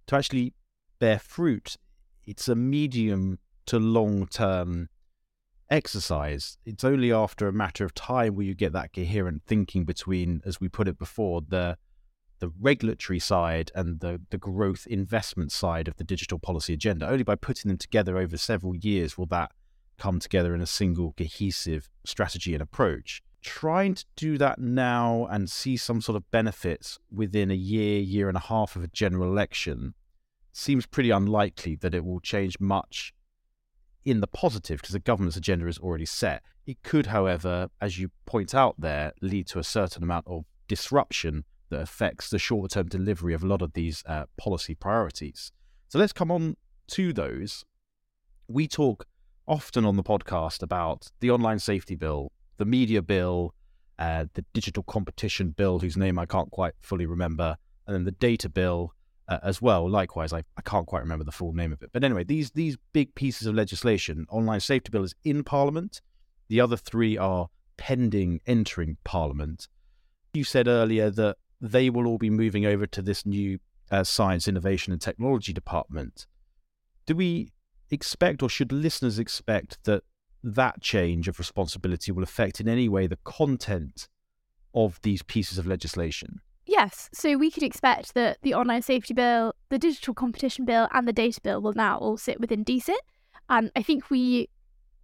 to 0.08 0.16
actually 0.16 0.54
bear 1.00 1.20
fruit, 1.20 1.78
it's 2.26 2.48
a 2.48 2.56
medium 2.56 3.40
to 3.66 3.80
long 3.80 4.28
term 4.28 4.90
exercise. 5.70 6.58
It's 6.66 6.84
only 6.84 7.12
after 7.12 7.48
a 7.48 7.54
matter 7.54 7.84
of 7.84 7.94
time 7.94 8.36
where 8.36 8.46
you 8.46 8.54
get 8.56 8.74
that 8.74 8.94
coherent 8.94 9.44
thinking 9.46 9.86
between, 9.86 10.42
as 10.46 10.62
we 10.62 10.70
put 10.70 10.88
it 10.88 10.98
before, 10.98 11.42
the 11.48 11.78
the 12.40 12.52
regulatory 12.60 13.20
side 13.20 13.72
and 13.74 14.02
the, 14.02 14.20
the 14.30 14.38
growth 14.38 14.86
investment 14.88 15.50
side 15.50 15.88
of 15.88 15.96
the 15.96 16.04
digital 16.04 16.38
policy 16.38 16.74
agenda. 16.74 17.08
Only 17.08 17.24
by 17.24 17.36
putting 17.36 17.70
them 17.70 17.78
together 17.78 18.18
over 18.18 18.36
several 18.38 18.76
years 18.76 19.18
will 19.18 19.28
that 19.28 19.52
come 19.98 20.20
together 20.20 20.54
in 20.54 20.60
a 20.60 20.66
single 20.66 21.14
cohesive 21.14 21.90
strategy 22.06 22.54
and 22.54 22.62
approach. 22.62 23.24
Trying 23.44 23.96
to 23.96 24.06
do 24.16 24.38
that 24.38 24.60
now 24.60 25.28
and 25.30 25.50
see 25.50 25.76
some 25.78 26.02
sort 26.02 26.16
of 26.16 26.30
benefits 26.32 26.98
within 27.12 27.52
a 27.52 27.56
year, 27.56 28.00
year 28.00 28.28
and 28.28 28.38
a 28.38 28.42
half 28.42 28.76
of 28.76 28.84
a 28.84 28.88
general 28.88 29.30
election 29.30 29.94
seems 30.54 30.86
pretty 30.86 31.10
unlikely 31.10 31.76
that 31.76 31.94
it 31.94 32.06
will 32.06 32.20
change 32.20 32.60
much 32.60 33.14
in 34.06 34.22
the 34.22 34.28
positive 34.28 34.80
because 34.80 34.94
the 34.94 35.00
government's 35.00 35.38
agenda 35.38 35.68
is 35.68 35.78
already 35.78 36.06
set. 36.06 36.42
It 36.66 36.82
could, 36.84 37.08
however, 37.08 37.70
as 37.82 38.00
you 38.00 38.12
point 38.26 38.56
out 38.56 38.76
there, 38.80 39.12
lead 39.22 39.48
to 39.48 39.60
a 39.60 39.64
certain 39.64 40.04
amount 40.04 40.26
of 40.28 40.46
disruption 40.68 41.44
that 41.70 41.82
affects 41.82 42.30
the 42.30 42.40
short 42.40 42.72
term 42.72 42.88
delivery 42.88 43.34
of 43.34 43.44
a 43.44 43.48
lot 43.48 43.62
of 43.62 43.74
these 43.74 44.04
uh, 44.06 44.26
policy 44.38 44.76
priorities. 44.76 45.52
So 45.90 46.00
let's 46.00 46.14
come 46.14 46.32
on 46.32 46.56
to 46.88 47.14
those, 47.14 47.66
we 48.48 48.68
talk 48.68 49.06
often 49.48 49.86
on 49.86 49.98
the 49.98 50.04
podcast 50.04 50.62
about 50.62 51.08
the 51.20 51.32
online 51.32 51.60
safety 51.60 51.96
bill, 51.96 52.32
the 52.58 52.66
media 52.66 53.02
bill, 53.02 53.54
uh, 54.00 54.26
the 54.34 54.46
digital 54.54 54.84
competition 54.84 55.50
bill, 55.50 55.80
whose 55.80 55.98
name 55.98 56.18
I 56.20 56.26
can't 56.26 56.52
quite 56.52 56.74
fully 56.82 57.06
remember, 57.06 57.58
and 57.88 57.96
then 57.96 58.06
the 58.06 58.12
data 58.12 58.50
bill 58.50 58.94
uh, 59.28 59.40
as 59.44 59.62
well. 59.62 59.90
Likewise, 59.90 60.34
I, 60.34 60.44
I 60.58 60.62
can't 60.62 60.88
quite 60.88 61.02
remember 61.02 61.26
the 61.26 61.32
full 61.32 61.54
name 61.54 61.72
of 61.72 61.82
it. 61.82 61.90
But 61.94 62.04
anyway, 62.04 62.24
these 62.24 62.52
these 62.52 62.78
big 62.94 63.16
pieces 63.16 63.48
of 63.48 63.56
legislation, 63.56 64.26
online 64.30 64.60
safety 64.60 64.90
bill 64.90 65.04
is 65.04 65.16
in 65.24 65.44
Parliament. 65.44 66.02
The 66.50 66.62
other 66.62 66.78
three 66.78 67.18
are 67.18 67.48
pending 67.78 68.42
entering 68.46 68.98
Parliament. 69.04 69.68
You 70.34 70.44
said 70.44 70.68
earlier 70.68 71.10
that 71.12 71.38
they 71.62 71.90
will 71.90 72.08
all 72.08 72.18
be 72.18 72.30
moving 72.30 72.66
over 72.66 72.86
to 72.88 73.02
this 73.02 73.26
new 73.26 73.60
uh, 73.90 74.04
Science, 74.04 74.48
Innovation 74.48 74.92
and 74.92 75.02
Technology 75.02 75.54
Department. 75.54 76.28
Do 77.06 77.16
we 77.16 77.52
expect, 77.90 78.44
or 78.44 78.50
should 78.50 78.72
listeners 78.72 79.20
expect, 79.20 79.78
that 79.86 80.04
that 80.44 80.82
change 80.82 81.28
of 81.28 81.40
responsibility 81.40 82.12
will 82.12 82.24
affect 82.24 82.60
in 82.60 82.68
any 82.68 82.90
way 82.90 83.08
the 83.08 83.18
content 83.24 84.08
of 84.74 85.00
these 85.02 85.24
pieces 85.24 85.58
of 85.58 85.66
legislation? 85.66 86.42
Yes, 86.66 87.10
so 87.14 87.38
we 87.38 87.52
could 87.52 87.64
expect 87.64 88.14
that 88.14 88.38
the 88.42 88.54
online 88.54 88.82
safety 88.82 89.14
bill, 89.14 89.54
the 89.70 89.78
digital 89.78 90.14
competition 90.14 90.66
bill, 90.66 90.88
and 90.94 91.08
the 91.08 91.14
data 91.14 91.42
bill 91.42 91.62
will 91.62 91.74
now 91.74 91.98
all 91.98 92.18
sit 92.18 92.40
within 92.40 92.64
DSIT. 92.64 92.96
And 93.50 93.72
I 93.76 93.84
think 93.84 94.10
we 94.10 94.50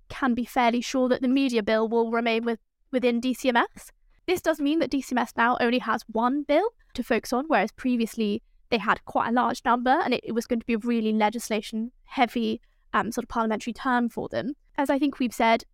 can 0.08 0.34
be 0.34 0.46
fairly 0.46 0.82
sure 0.82 1.10
that 1.10 1.22
the 1.22 1.28
media 1.28 1.62
bill 1.62 1.88
will 1.88 2.12
remain 2.12 2.46
with, 2.46 2.60
within 2.92 3.20
DCMS. 3.22 3.92
This 4.26 4.42
does 4.42 4.60
mean 4.60 4.80
that 4.80 4.92
DCMS 4.92 5.32
now 5.36 5.58
only 5.60 5.80
has 5.80 6.04
one 6.08 6.44
bill 6.44 6.70
to 6.94 7.04
focus 7.04 7.34
on, 7.34 7.46
whereas 7.48 7.72
previously 7.72 8.42
they 8.70 8.78
had 8.78 9.04
quite 9.06 9.30
a 9.30 9.34
large 9.34 9.62
number 9.66 9.90
and 9.90 10.14
it, 10.14 10.22
it 10.24 10.32
was 10.34 10.46
going 10.46 10.60
to 10.60 10.66
be 10.66 10.76
a 10.76 10.80
really 10.80 11.12
legislation 11.12 11.92
heavy 12.06 12.62
um, 12.94 13.12
sort 13.12 13.24
of 13.24 13.30
parliamentary 13.30 13.74
term 13.74 14.10
for 14.10 14.30
them. 14.30 14.54
As 14.80 14.90
I 14.90 14.98
think 14.98 15.20
we've 15.20 15.34
said, 15.34 15.66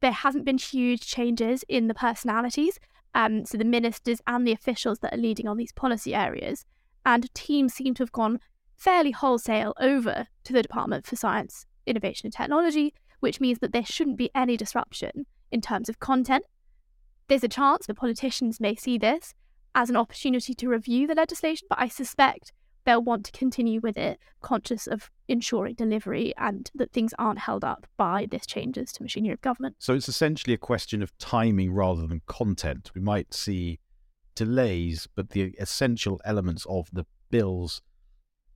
there 0.00 0.10
hasn't 0.10 0.44
been 0.44 0.58
huge 0.58 1.06
changes 1.06 1.64
in 1.68 1.86
the 1.86 1.94
personalities, 1.94 2.80
um, 3.14 3.46
so 3.46 3.56
the 3.56 3.64
ministers 3.64 4.20
and 4.26 4.44
the 4.44 4.50
officials 4.50 4.98
that 4.98 5.14
are 5.14 5.16
leading 5.16 5.46
on 5.46 5.58
these 5.58 5.70
policy 5.70 6.12
areas, 6.12 6.66
and 7.06 7.32
teams 7.34 7.72
seem 7.72 7.94
to 7.94 8.02
have 8.02 8.10
gone 8.10 8.40
fairly 8.74 9.12
wholesale 9.12 9.74
over 9.78 10.26
to 10.42 10.52
the 10.52 10.60
Department 10.60 11.06
for 11.06 11.14
Science, 11.14 11.66
Innovation 11.86 12.26
and 12.26 12.32
Technology, 12.32 12.94
which 13.20 13.40
means 13.40 13.60
that 13.60 13.72
there 13.72 13.84
shouldn't 13.84 14.18
be 14.18 14.28
any 14.34 14.56
disruption 14.56 15.26
in 15.52 15.60
terms 15.60 15.88
of 15.88 16.00
content. 16.00 16.44
There's 17.28 17.44
a 17.44 17.48
chance 17.48 17.86
that 17.86 17.94
politicians 17.94 18.58
may 18.58 18.74
see 18.74 18.98
this 18.98 19.34
as 19.76 19.88
an 19.88 19.96
opportunity 19.96 20.52
to 20.54 20.68
review 20.68 21.06
the 21.06 21.14
legislation, 21.14 21.68
but 21.70 21.78
I 21.78 21.86
suspect 21.86 22.52
they'll 22.88 23.02
want 23.02 23.22
to 23.22 23.32
continue 23.32 23.80
with 23.82 23.98
it, 23.98 24.18
conscious 24.40 24.86
of 24.86 25.10
ensuring 25.28 25.74
delivery 25.74 26.32
and 26.38 26.70
that 26.74 26.90
things 26.90 27.12
aren't 27.18 27.40
held 27.40 27.62
up 27.62 27.86
by 27.98 28.26
this 28.30 28.46
changes 28.46 28.92
to 28.92 29.02
machinery 29.02 29.34
of 29.34 29.42
government. 29.42 29.76
So 29.78 29.92
it's 29.92 30.08
essentially 30.08 30.54
a 30.54 30.58
question 30.58 31.02
of 31.02 31.16
timing 31.18 31.70
rather 31.74 32.06
than 32.06 32.22
content. 32.26 32.90
We 32.94 33.02
might 33.02 33.34
see 33.34 33.78
delays, 34.34 35.06
but 35.14 35.30
the 35.30 35.54
essential 35.60 36.18
elements 36.24 36.64
of 36.66 36.88
the 36.90 37.04
bills 37.28 37.82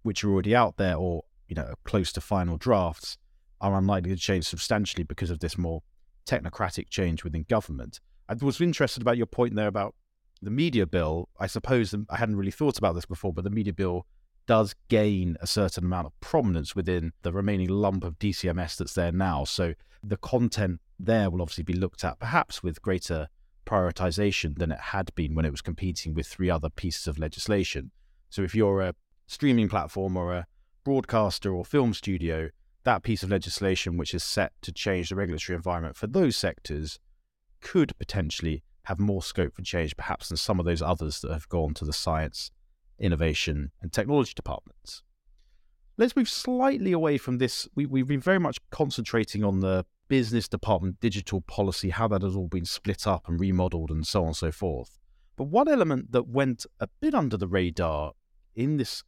which 0.03 0.25
are 0.25 0.31
already 0.31 0.57
out 0.57 0.79
there 0.79 0.97
or 0.97 1.25
you 1.47 1.55
know 1.55 1.75
close 1.85 2.11
to 2.13 2.21
final 2.23 2.57
drafts 2.57 3.19
are 3.61 3.77
unlikely 3.77 4.11
to 4.11 4.17
change 4.17 4.47
substantially 4.47 5.05
because 5.05 5.29
of 5.29 5.41
this 5.41 5.59
more 5.59 5.83
technocratic 6.25 6.89
change 6.89 7.23
within 7.23 7.45
government. 7.51 8.01
I 8.31 8.35
was 8.41 8.63
interested 8.63 9.03
about 9.03 9.19
your 9.19 9.27
point 9.27 9.57
there 9.57 9.69
about 9.69 9.95
the 10.41 10.51
media 10.51 10.87
bill. 10.87 11.29
I 11.39 11.49
suppose 11.49 11.95
I 12.09 12.17
hadn't 12.17 12.37
really 12.37 12.51
thought 12.51 12.79
about 12.79 12.95
this 12.95 13.05
before, 13.05 13.35
but 13.35 13.45
the 13.45 13.51
media 13.51 13.75
bill 13.75 14.07
does 14.53 14.75
gain 14.89 15.35
a 15.41 15.47
certain 15.47 15.83
amount 15.83 16.07
of 16.07 16.21
prominence 16.21 16.77
within 16.77 17.11
the 17.23 17.33
remaining 17.33 17.71
lump 17.71 18.05
of 18.05 18.19
DCMS 18.19 18.77
that's 18.77 18.93
there 18.93 19.11
now. 19.11 19.45
So 19.45 19.73
the 20.05 20.19
content 20.19 20.79
there 21.01 21.31
will 21.31 21.41
obviously 21.41 21.65
be 21.65 21.73
looked 21.73 22.05
at 22.05 22.19
perhaps 22.19 22.63
with 22.63 22.83
greater 22.83 23.29
prioritization 23.65 24.59
than 24.59 24.71
it 24.71 24.79
had 24.79 25.11
been 25.15 25.35
when 25.35 25.47
it 25.47 25.51
was 25.53 25.63
competing 25.63 26.13
with 26.13 26.27
three 26.27 26.51
other 26.51 26.69
pieces 26.69 27.07
of 27.07 27.19
legislation. 27.19 27.93
So 28.29 28.43
if 28.43 28.55
you're 28.55 28.83
a 28.83 28.95
streaming 29.27 29.71
platform 29.71 30.19
or 30.19 30.35
a 30.35 30.47
broadcaster 30.85 31.51
or 31.51 31.65
film 31.65 31.95
studio, 31.95 32.51
that 32.85 33.03
piece 33.03 33.23
of 33.23 33.31
legislation 33.31 33.97
which 33.97 34.13
is 34.13 34.23
set 34.23 34.53
to 34.61 34.71
change 34.71 35.09
the 35.09 35.17
regulatory 35.17 35.57
environment 35.57 35.97
for 35.97 36.09
those 36.09 36.37
sectors 36.37 36.99
could 37.63 37.97
potentially 37.99 38.63
have 38.83 39.01
more 39.01 39.23
scope 39.23 39.55
for 39.55 39.63
change 39.63 39.97
perhaps 39.97 40.29
than 40.29 40.37
some 40.37 40.61
of 40.61 40.67
those 40.67 40.83
others 40.83 41.23
that 41.23 41.33
have 41.33 41.49
gone 41.49 41.73
to 41.73 41.87
the 41.87 41.93
science 41.95 42.51
innovation, 43.03 43.73
and 43.83 43.93
technology 43.93 44.33
departments. 44.35 45.03
Let's 45.99 46.17
move 46.17 46.29
slightly 46.29 46.93
away 46.93 47.19
from 47.19 47.39
this. 47.39 47.69
We, 47.75 47.85
we've 47.85 48.07
been 48.07 48.21
very 48.21 48.41
much 48.41 48.59
concentrating 48.71 49.45
on 49.45 49.61
the 49.61 49.85
business 50.09 50.49
department 50.49 51.01
digital 51.01 51.43
policy, 51.43 51.91
how 51.91 52.09
that 52.09 52.23
has 52.23 52.35
all 52.35 52.49
been 52.49 52.65
split 52.65 53.07
up 53.07 53.29
and 53.29 53.39
remodeled, 53.39 53.91
and 53.91 54.07
so 54.07 54.23
on 54.23 54.29
and 54.29 54.37
so 54.37 54.51
forth. 54.51 54.99
But 55.37 55.45
one 55.45 55.69
element 55.69 56.13
that 56.13 56.29
went 56.29 56.65
a 56.81 56.89
bit 57.01 57.15
under 57.15 57.37
the 57.37 57.49
radar 57.49 58.13
in 58.55 58.77
this 58.77 59.03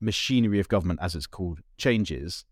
machinery 0.00 0.60
of 0.60 0.68
government, 0.68 1.00
as 1.02 1.14
it's 1.14 1.26
called, 1.26 1.60
changes 1.76 2.44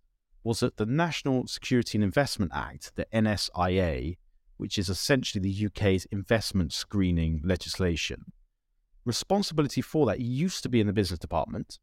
was 0.44 0.60
that 0.60 0.76
the 0.76 0.86
National 0.86 1.46
Security 1.46 1.98
and 1.98 2.04
Investment 2.04 2.52
Act, 2.54 2.94
the 2.94 3.06
NSIA, 3.12 4.16
which 4.58 4.78
is 4.78 4.88
essentially 4.88 5.42
the 5.42 5.66
UK's 5.66 6.06
investment 6.06 6.72
screening 6.72 7.40
legislation, 7.44 8.32
responsibility 9.06 9.80
for 9.80 10.04
that 10.06 10.20
used 10.20 10.62
to 10.64 10.68
be 10.68 10.80
in 10.80 10.86
the 10.86 10.92
business 10.92 11.18
department, 11.18 11.78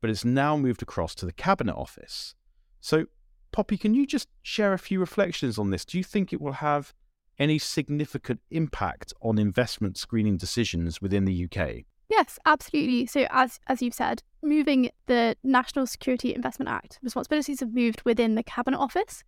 but 0.00 0.08
it's 0.08 0.24
now 0.24 0.56
moved 0.56 0.80
across 0.80 1.14
to 1.16 1.26
the 1.26 1.32
cabinet 1.32 1.74
office. 1.74 2.34
So, 2.80 3.06
Poppy, 3.52 3.76
can 3.76 3.94
you 3.94 4.06
just 4.06 4.28
share 4.42 4.72
a 4.72 4.78
few 4.78 4.98
reflections 4.98 5.58
on 5.58 5.70
this? 5.70 5.84
Do 5.84 5.98
you 5.98 6.04
think 6.04 6.32
it 6.32 6.40
will 6.40 6.52
have 6.52 6.94
any 7.38 7.58
significant 7.58 8.40
impact 8.50 9.12
on 9.20 9.38
investment 9.38 9.96
screening 9.98 10.36
decisions 10.36 11.00
within 11.00 11.24
the 11.24 11.44
UK? 11.44 11.84
Yes, 12.08 12.38
absolutely. 12.44 13.06
So 13.06 13.26
as 13.30 13.58
as 13.66 13.82
you've 13.82 13.94
said, 13.94 14.22
moving 14.42 14.90
the 15.06 15.36
National 15.42 15.86
Security 15.86 16.34
Investment 16.34 16.70
Act 16.70 16.98
responsibilities 17.02 17.60
have 17.60 17.74
moved 17.74 18.02
within 18.04 18.34
the 18.34 18.42
Cabinet 18.42 18.78
Office. 18.78 19.24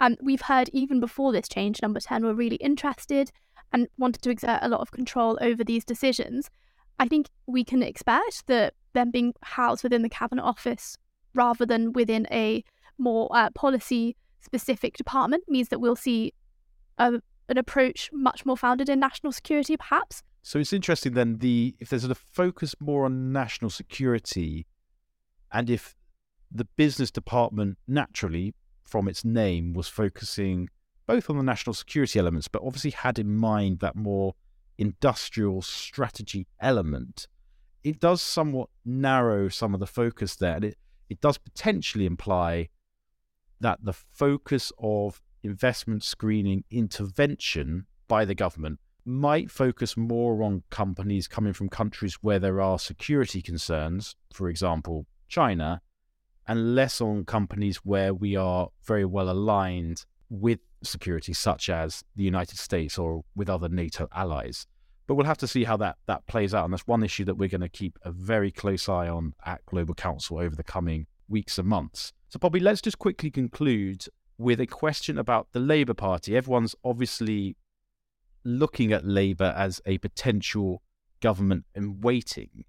And 0.00 0.18
we've 0.20 0.42
heard 0.42 0.68
even 0.72 1.00
before 1.00 1.32
this 1.32 1.48
change, 1.48 1.80
Number 1.80 2.00
10 2.00 2.24
were 2.24 2.34
really 2.34 2.56
interested 2.56 3.30
and 3.72 3.88
wanted 3.96 4.22
to 4.22 4.30
exert 4.30 4.58
a 4.62 4.68
lot 4.68 4.80
of 4.80 4.90
control 4.90 5.38
over 5.40 5.64
these 5.64 5.84
decisions. 5.84 6.50
I 6.98 7.08
think 7.08 7.28
we 7.46 7.64
can 7.64 7.82
expect 7.82 8.46
that 8.46 8.74
them 8.94 9.10
being 9.10 9.34
housed 9.42 9.82
within 9.82 10.02
the 10.02 10.08
Cabinet 10.08 10.42
Office 10.42 10.96
rather 11.34 11.66
than 11.66 11.92
within 11.92 12.26
a 12.30 12.64
more 12.98 13.28
uh, 13.32 13.50
policy 13.50 14.16
specific 14.40 14.96
department 14.96 15.44
means 15.48 15.68
that 15.68 15.80
we'll 15.80 15.96
see 15.96 16.32
a, 16.98 17.20
an 17.48 17.58
approach 17.58 18.10
much 18.12 18.46
more 18.46 18.56
founded 18.56 18.88
in 18.88 18.98
national 18.98 19.32
security, 19.32 19.76
perhaps. 19.76 20.22
So 20.42 20.58
it's 20.58 20.72
interesting 20.72 21.12
then 21.12 21.38
the 21.38 21.74
if 21.80 21.90
there's 21.90 22.04
a 22.04 22.14
focus 22.14 22.74
more 22.80 23.04
on 23.04 23.32
national 23.32 23.70
security, 23.70 24.66
and 25.52 25.68
if 25.68 25.94
the 26.50 26.64
business 26.64 27.10
department 27.10 27.78
naturally, 27.86 28.54
from 28.84 29.08
its 29.08 29.24
name, 29.24 29.72
was 29.72 29.88
focusing 29.88 30.68
both 31.06 31.28
on 31.28 31.36
the 31.36 31.42
national 31.42 31.74
security 31.74 32.18
elements, 32.18 32.48
but 32.48 32.62
obviously 32.62 32.92
had 32.92 33.18
in 33.18 33.34
mind 33.36 33.80
that 33.80 33.96
more 33.96 34.34
industrial 34.78 35.62
strategy 35.62 36.46
element, 36.60 37.26
it 37.84 38.00
does 38.00 38.20
somewhat 38.20 38.68
narrow 38.84 39.48
some 39.48 39.74
of 39.74 39.80
the 39.80 39.86
focus 39.86 40.36
there. 40.36 40.56
And 40.56 40.64
it, 40.64 40.78
it 41.08 41.20
does 41.20 41.38
potentially 41.38 42.06
imply 42.06 42.68
that 43.60 43.78
the 43.82 43.92
focus 43.92 44.72
of 44.78 45.22
investment 45.42 46.02
screening 46.02 46.64
intervention 46.70 47.86
by 48.08 48.24
the 48.24 48.34
government 48.34 48.80
might 49.04 49.50
focus 49.50 49.96
more 49.96 50.42
on 50.42 50.64
companies 50.68 51.28
coming 51.28 51.52
from 51.52 51.68
countries 51.68 52.14
where 52.22 52.40
there 52.40 52.60
are 52.60 52.78
security 52.78 53.40
concerns, 53.40 54.16
for 54.32 54.48
example, 54.48 55.06
China, 55.28 55.80
and 56.48 56.74
less 56.74 57.00
on 57.00 57.24
companies 57.24 57.78
where 57.78 58.12
we 58.12 58.36
are 58.36 58.68
very 58.84 59.04
well 59.04 59.30
aligned 59.30 60.04
with 60.28 60.58
security, 60.82 61.32
such 61.32 61.68
as 61.68 62.04
the 62.14 62.22
United 62.24 62.58
States 62.58 62.98
or 62.98 63.24
with 63.34 63.48
other 63.48 63.68
NATO 63.68 64.08
allies. 64.14 64.66
But 65.06 65.14
we'll 65.14 65.26
have 65.26 65.38
to 65.38 65.46
see 65.46 65.64
how 65.64 65.76
that, 65.78 65.96
that 66.06 66.26
plays 66.26 66.52
out. 66.52 66.64
And 66.64 66.72
that's 66.72 66.86
one 66.86 67.04
issue 67.04 67.24
that 67.24 67.36
we're 67.36 67.48
going 67.48 67.60
to 67.60 67.68
keep 67.68 67.98
a 68.02 68.10
very 68.10 68.50
close 68.50 68.88
eye 68.88 69.08
on 69.08 69.34
at 69.44 69.64
Global 69.66 69.94
Counsel 69.94 70.38
over 70.38 70.56
the 70.56 70.64
coming 70.64 71.06
weeks 71.28 71.58
and 71.58 71.68
months. 71.68 72.12
So, 72.28 72.38
Bobby, 72.38 72.60
let's 72.60 72.80
just 72.80 72.98
quickly 72.98 73.30
conclude 73.30 74.06
with 74.38 74.60
a 74.60 74.66
question 74.66 75.18
about 75.18 75.48
the 75.52 75.60
Labour 75.60 75.94
Party. 75.94 76.36
Everyone's 76.36 76.74
obviously 76.84 77.56
looking 78.44 78.92
at 78.92 79.04
Labour 79.04 79.54
as 79.56 79.80
a 79.86 79.98
potential 79.98 80.82
government 81.20 81.64
in 81.74 82.00
waiting. 82.00 82.64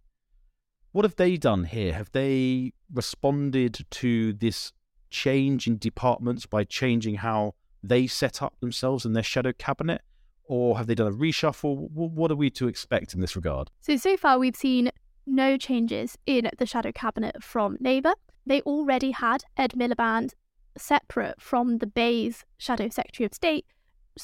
What 0.92 1.06
have 1.06 1.16
they 1.16 1.38
done 1.38 1.66
here? 1.66 1.94
Have 1.94 2.12
they 2.12 2.74
responded 2.92 3.86
to 3.92 4.34
this 4.34 4.74
change 5.10 5.68
in 5.68 5.78
departments 5.78 6.46
by 6.46 6.64
changing 6.64 7.16
how 7.16 7.54
they 7.84 8.08
set 8.08 8.42
up 8.42 8.60
themselves 8.60 9.06
in 9.06 9.14
their 9.14 9.24
shadow 9.24 9.54
cabinet? 9.58 10.02
Or 10.46 10.78
have 10.78 10.88
they 10.88 10.96
done 10.96 11.08
a 11.08 11.16
reshuffle? 11.16 11.90
What 11.92 12.32
are 12.32 12.36
we 12.36 12.50
to 12.52 12.68
expect 12.68 13.14
in 13.14 13.20
this 13.20 13.36
regard? 13.36 13.70
So, 13.82 13.98
so 13.98 14.16
far 14.16 14.40
we've 14.40 14.56
seen 14.56 14.92
no 15.26 15.58
changes 15.58 16.18
in 16.26 16.50
the 16.58 16.66
shadow 16.66 16.92
cabinet 16.94 17.44
from 17.44 17.78
Labour. 17.82 18.14
They 18.46 18.62
already 18.62 19.12
had 19.12 19.44
Ed 19.58 19.74
Miliband 19.76 20.32
separate 20.78 21.42
from 21.42 21.80
the 21.80 21.88
BEIS 21.88 22.46
shadow 22.58 22.88
secretary 22.88 23.26
of 23.26 23.34
state, 23.34 23.66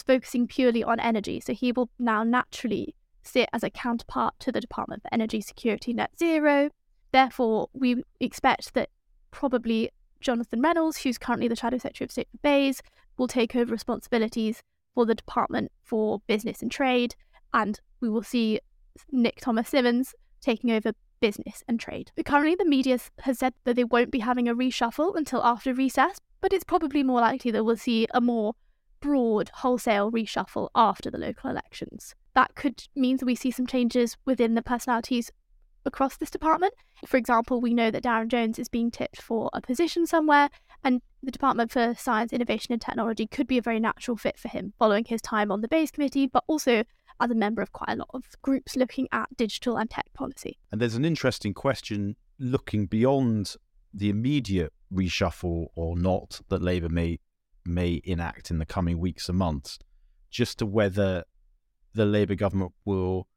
focusing 0.08 0.48
purely 0.48 0.84
on 0.84 1.00
energy. 1.00 1.42
So 1.42 1.54
he 1.54 1.74
will 1.74 1.90
now 2.00 2.24
naturally 2.24 2.96
sit 3.24 3.50
as 3.52 3.64
a 3.64 3.70
counterpart 3.70 4.36
to 4.40 4.52
the 4.52 4.62
Department 4.62 5.02
for 5.02 5.14
Energy 5.14 5.42
Security 5.42 5.94
Net 5.94 6.12
Zero. 6.18 6.70
Therefore, 7.12 7.70
we 7.74 8.04
expect 8.20 8.74
that 8.76 8.90
probably 9.32 9.90
Jonathan 10.22 10.62
Reynolds, 10.62 10.98
who's 10.98 11.18
currently 11.18 11.48
the 11.48 11.56
Shadow 11.56 11.78
Secretary 11.78 12.06
of 12.06 12.12
State 12.12 12.30
for 12.32 12.38
BEIS, 12.44 12.82
will 13.18 13.28
take 13.28 13.56
over 13.56 13.72
responsibilities 13.72 14.62
for 14.94 15.06
the 15.06 15.16
Department 15.16 15.72
for 15.84 16.22
Business 16.28 16.62
and 16.62 16.72
Trade, 16.72 17.16
and 17.54 17.80
we 18.00 18.10
will 18.10 18.24
see 18.24 18.60
Nick 19.12 19.42
Thomas-Symonds 19.42 20.14
taking 20.42 20.72
over 20.72 20.94
business 21.20 21.64
and 21.68 21.80
trade. 21.80 22.12
Currently, 22.26 22.56
the 22.56 22.66
media 22.66 23.00
has 23.20 23.40
said 23.40 23.54
that 23.64 23.76
they 23.76 23.86
won't 23.86 24.12
be 24.12 24.20
having 24.20 24.50
a 24.50 24.56
reshuffle 24.56 25.16
until 25.16 25.42
after 25.44 25.74
recess, 25.74 26.20
but 26.42 26.52
it's 26.52 26.66
probably 26.66 27.02
more 27.02 27.22
likely 27.22 27.50
that 27.52 27.64
we'll 27.64 27.78
see 27.78 28.08
a 28.14 28.20
more 28.20 28.56
broad 29.00 29.50
wholesale 29.56 30.12
reshuffle 30.12 30.70
after 30.76 31.10
the 31.10 31.18
local 31.18 31.50
elections. 31.50 32.14
That 32.36 32.56
could 32.56 32.84
mean 32.96 33.18
that 33.18 33.26
we 33.26 33.36
see 33.36 33.52
some 33.52 33.68
changes 33.68 34.18
within 34.26 34.56
the 34.56 34.62
personalities 34.62 35.32
across 35.86 36.18
this 36.18 36.30
department. 36.30 36.74
For 37.06 37.18
example, 37.18 37.62
we 37.62 37.74
know 37.74 37.92
that 37.92 38.04
Darren 38.04 38.28
Jones 38.28 38.60
is 38.60 38.70
being 38.70 38.92
tipped 38.92 39.22
for 39.22 39.50
a 39.54 39.62
position 39.62 40.06
somewhere, 40.06 40.50
the 41.24 41.32
Department 41.32 41.72
for 41.72 41.96
Science, 41.98 42.34
Innovation 42.34 42.74
and 42.74 42.82
Technology 42.82 43.26
could 43.26 43.48
be 43.48 43.58
a 43.58 43.62
very 43.62 43.80
natural 43.80 44.18
fit 44.18 44.38
for 44.38 44.50
him 44.50 44.74
following 44.78 45.06
his 45.06 45.22
time 45.22 45.52
on 45.52 45.62
the 45.62 45.68
BEIS 45.68 45.92
Committee, 45.92 46.28
but 46.28 46.44
also 46.48 46.84
as 47.20 47.32
a 47.32 47.36
member 47.36 47.62
of 47.62 47.72
quite 47.72 47.90
a 47.90 47.96
lot 47.96 48.10
of 48.14 48.26
groups 48.42 48.76
looking 48.76 49.08
at 49.12 49.36
digital 49.38 49.78
and 49.78 49.90
tech 49.90 50.06
policy. 50.14 50.58
And 50.72 50.82
there's 50.82 50.96
an 50.96 51.06
interesting 51.06 51.54
question 51.54 52.16
looking 52.40 52.88
beyond 52.88 53.56
the 53.94 54.10
immediate 54.10 54.74
reshuffle 54.94 55.68
or 55.76 55.96
not 55.96 56.42
that 56.50 56.62
Labour 56.62 56.90
may 56.90 57.20
may 57.66 58.02
enact 58.04 58.52
in 58.52 58.58
the 58.58 58.66
coming 58.66 59.00
weeks 59.00 59.30
and 59.30 59.38
months, 59.38 59.80
just 60.30 60.60
to 60.60 60.66
whether 60.66 61.24
the 61.94 62.06
Labour 62.06 62.36
government 62.36 62.74
will 62.84 63.28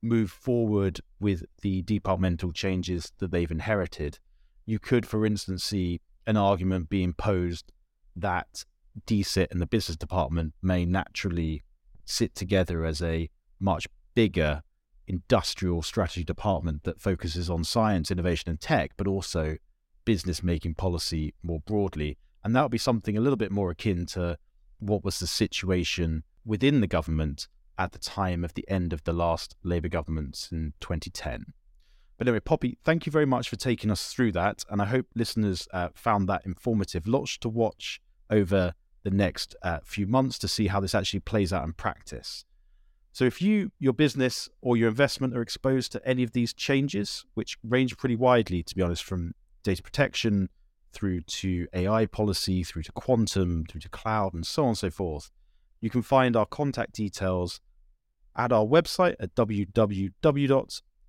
move 0.00 0.30
forward 0.30 1.00
with 1.18 1.44
the 1.62 1.82
departmental 1.82 2.52
changes 2.52 3.12
that 3.18 3.32
they've 3.32 3.50
inherited. 3.50 4.20
You 4.66 4.78
could, 4.78 5.04
for 5.04 5.26
instance, 5.26 5.64
see 5.64 6.00
an 6.26 6.36
argument 6.36 6.88
being 6.88 7.12
posed 7.12 7.72
that 8.16 8.64
DSIT 9.06 9.50
and 9.50 9.60
the 9.60 9.66
business 9.66 9.96
department 9.96 10.54
may 10.62 10.84
naturally 10.84 11.64
sit 12.04 12.34
together 12.34 12.84
as 12.84 13.00
a 13.02 13.30
much 13.58 13.86
bigger 14.14 14.62
industrial 15.06 15.82
strategy 15.82 16.24
department 16.24 16.84
that 16.84 17.00
focuses 17.00 17.50
on 17.50 17.64
science, 17.64 18.10
innovation, 18.10 18.50
and 18.50 18.60
tech, 18.60 18.92
but 18.96 19.06
also 19.06 19.56
business 20.04 20.42
making 20.42 20.74
policy 20.74 21.34
more 21.42 21.60
broadly. 21.60 22.18
And 22.44 22.54
that 22.54 22.62
would 22.62 22.72
be 22.72 22.78
something 22.78 23.16
a 23.16 23.20
little 23.20 23.36
bit 23.36 23.52
more 23.52 23.70
akin 23.70 24.06
to 24.06 24.38
what 24.78 25.04
was 25.04 25.20
the 25.20 25.26
situation 25.26 26.24
within 26.44 26.80
the 26.80 26.86
government 26.86 27.46
at 27.78 27.92
the 27.92 27.98
time 27.98 28.44
of 28.44 28.54
the 28.54 28.68
end 28.68 28.92
of 28.92 29.04
the 29.04 29.12
last 29.12 29.56
Labour 29.62 29.88
government 29.88 30.48
in 30.50 30.72
2010. 30.80 31.46
But 32.22 32.28
anyway, 32.28 32.38
Poppy, 32.38 32.78
thank 32.84 33.04
you 33.04 33.10
very 33.10 33.26
much 33.26 33.48
for 33.48 33.56
taking 33.56 33.90
us 33.90 34.12
through 34.12 34.30
that. 34.30 34.64
And 34.70 34.80
I 34.80 34.84
hope 34.84 35.06
listeners 35.16 35.66
uh, 35.72 35.88
found 35.92 36.28
that 36.28 36.46
informative. 36.46 37.08
Lots 37.08 37.36
to 37.38 37.48
watch 37.48 38.00
over 38.30 38.74
the 39.02 39.10
next 39.10 39.56
uh, 39.64 39.80
few 39.82 40.06
months 40.06 40.38
to 40.38 40.46
see 40.46 40.68
how 40.68 40.78
this 40.78 40.94
actually 40.94 41.18
plays 41.18 41.52
out 41.52 41.64
in 41.64 41.72
practice. 41.72 42.44
So, 43.10 43.24
if 43.24 43.42
you, 43.42 43.72
your 43.80 43.92
business, 43.92 44.48
or 44.60 44.76
your 44.76 44.88
investment 44.88 45.36
are 45.36 45.42
exposed 45.42 45.90
to 45.92 46.08
any 46.08 46.22
of 46.22 46.30
these 46.30 46.54
changes, 46.54 47.24
which 47.34 47.58
range 47.64 47.96
pretty 47.96 48.14
widely, 48.14 48.62
to 48.62 48.74
be 48.76 48.82
honest, 48.82 49.02
from 49.02 49.34
data 49.64 49.82
protection 49.82 50.48
through 50.92 51.22
to 51.22 51.66
AI 51.74 52.06
policy, 52.06 52.62
through 52.62 52.84
to 52.84 52.92
quantum, 52.92 53.64
through 53.68 53.80
to 53.80 53.88
cloud, 53.88 54.32
and 54.32 54.46
so 54.46 54.62
on 54.62 54.68
and 54.68 54.78
so 54.78 54.90
forth, 54.90 55.32
you 55.80 55.90
can 55.90 56.02
find 56.02 56.36
our 56.36 56.46
contact 56.46 56.92
details 56.92 57.60
at 58.36 58.52
our 58.52 58.64
website 58.64 59.16
at 59.18 59.34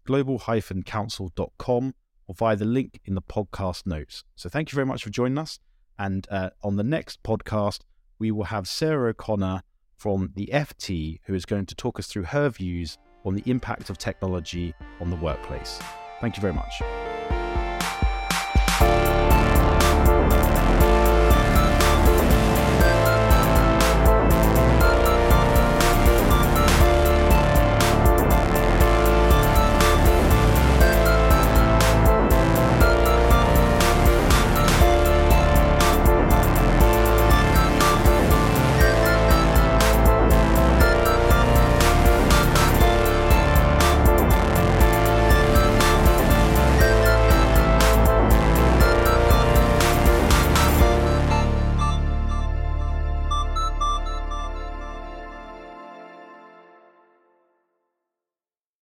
global-counsel.com 0.06 1.96
or 2.28 2.36
via 2.36 2.56
the 2.56 2.66
link 2.66 3.00
in 3.06 3.16
the 3.16 3.22
podcast 3.22 3.86
notes. 3.86 4.24
So 4.36 4.50
thank 4.50 4.72
you 4.72 4.76
very 4.76 4.86
much 4.86 5.04
for 5.04 5.10
joining 5.10 5.38
us. 5.38 5.60
And 5.98 6.28
uh, 6.32 6.52
on 6.64 6.76
the 6.78 6.84
next 6.84 7.22
podcast, 7.24 7.82
we 8.20 8.32
will 8.32 8.46
have 8.46 8.68
Sarah 8.68 9.10
O'Connor 9.10 9.64
from 9.96 10.32
the 10.36 10.50
FT, 10.52 11.20
who 11.26 11.34
is 11.34 11.46
going 11.46 11.66
to 11.68 11.76
talk 11.76 12.00
us 12.00 12.08
through 12.08 12.24
her 12.24 12.50
views 12.50 12.98
on 13.26 13.36
the 13.36 13.44
impact 13.46 13.90
of 13.90 13.98
technology 13.98 14.74
on 15.00 15.10
the 15.10 15.16
workplace. 15.16 15.80
Thank 16.20 16.36
you 16.38 16.42
very 16.42 16.54
much. 16.54 16.82